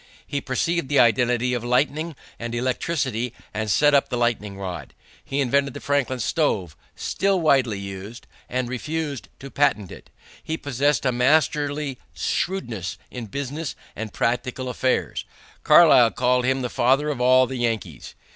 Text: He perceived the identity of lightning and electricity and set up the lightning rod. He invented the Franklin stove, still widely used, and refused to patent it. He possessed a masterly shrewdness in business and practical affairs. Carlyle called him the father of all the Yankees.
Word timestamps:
He 0.25 0.41
perceived 0.41 0.89
the 0.89 0.97
identity 0.97 1.53
of 1.53 1.63
lightning 1.63 2.15
and 2.39 2.55
electricity 2.55 3.33
and 3.53 3.69
set 3.69 3.93
up 3.93 4.09
the 4.09 4.17
lightning 4.17 4.57
rod. 4.57 4.95
He 5.23 5.39
invented 5.39 5.75
the 5.75 5.79
Franklin 5.79 6.19
stove, 6.19 6.75
still 6.95 7.39
widely 7.39 7.77
used, 7.79 8.25
and 8.49 8.67
refused 8.67 9.29
to 9.37 9.51
patent 9.51 9.91
it. 9.91 10.09
He 10.43 10.57
possessed 10.57 11.05
a 11.05 11.11
masterly 11.11 11.99
shrewdness 12.15 12.97
in 13.11 13.27
business 13.27 13.75
and 13.95 14.11
practical 14.11 14.69
affairs. 14.69 15.23
Carlyle 15.63 16.09
called 16.09 16.45
him 16.45 16.63
the 16.63 16.69
father 16.71 17.09
of 17.09 17.21
all 17.21 17.45
the 17.45 17.57
Yankees. 17.57 18.15